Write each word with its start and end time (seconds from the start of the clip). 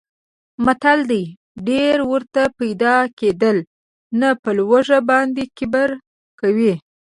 متل 0.65 0.99
دی: 1.11 1.23
ډېرې 1.67 2.03
ورته 2.11 2.41
پیدا 2.59 2.95
کېدلې 3.19 3.63
نه 4.19 4.29
په 4.41 4.49
لږو 4.57 4.79
باندې 5.09 5.43
کبر 5.57 5.89
کوي. 6.39 6.73